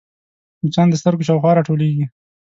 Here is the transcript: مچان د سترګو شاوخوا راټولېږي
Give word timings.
مچان 0.63 0.87
د 0.89 0.95
سترګو 1.01 1.27
شاوخوا 1.27 1.51
راټولېږي 1.57 2.05